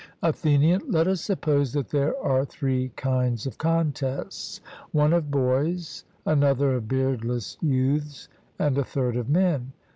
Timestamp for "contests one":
3.59-5.13